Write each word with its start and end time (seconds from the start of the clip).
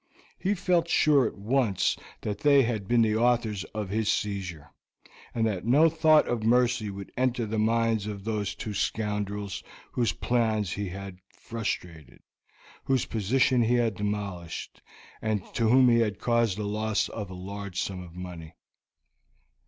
He 0.39 0.55
felt 0.55 0.87
sure 0.89 1.27
at 1.27 1.37
once 1.37 1.95
that 2.21 2.39
they 2.39 2.63
had 2.63 2.87
been 2.87 3.03
the 3.03 3.15
authors 3.15 3.65
of 3.65 3.89
his 3.89 4.11
seizure, 4.11 4.71
and 5.31 5.45
that 5.45 5.63
no 5.63 5.89
thought 5.89 6.27
of 6.27 6.41
mercy 6.41 6.89
would 6.89 7.11
enter 7.15 7.45
the 7.45 7.59
minds 7.59 8.07
of 8.07 8.23
these 8.25 8.55
two 8.55 8.73
scoundrels 8.73 9.61
whose 9.91 10.11
plans 10.11 10.71
he 10.71 10.89
had 10.89 11.19
frustrated, 11.35 12.23
whose 12.85 13.05
position 13.05 13.61
he 13.61 13.75
had 13.75 13.93
demolished, 13.93 14.81
and 15.21 15.43
to 15.53 15.67
whom 15.69 15.87
he 15.87 15.99
had 15.99 16.17
caused 16.17 16.57
the 16.57 16.63
loss 16.65 17.07
of 17.09 17.29
a 17.29 17.35
large 17.35 17.79
sum 17.79 18.01
of 18.01 18.15
money. 18.15 18.55